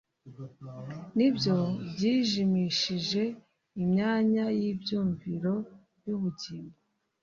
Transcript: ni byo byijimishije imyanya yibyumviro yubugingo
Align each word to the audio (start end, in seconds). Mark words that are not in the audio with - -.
ni 1.15 1.27
byo 1.35 1.57
byijimishije 1.91 3.23
imyanya 3.81 4.45
yibyumviro 4.59 5.53
yubugingo 6.05 6.77